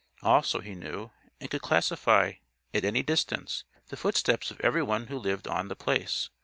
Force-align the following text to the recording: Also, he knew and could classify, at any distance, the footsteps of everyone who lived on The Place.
Also, 0.23 0.61
he 0.61 0.73
knew 0.73 1.11
and 1.39 1.51
could 1.51 1.61
classify, 1.61 2.33
at 2.73 2.83
any 2.83 3.03
distance, 3.03 3.65
the 3.89 3.95
footsteps 3.95 4.49
of 4.49 4.59
everyone 4.61 5.05
who 5.09 5.19
lived 5.19 5.47
on 5.47 5.67
The 5.67 5.75
Place. 5.75 6.31